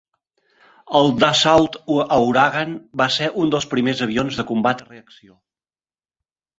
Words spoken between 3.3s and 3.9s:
un dels